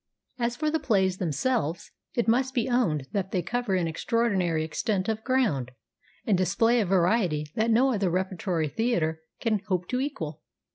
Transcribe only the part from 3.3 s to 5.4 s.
cover an extraordinary extent of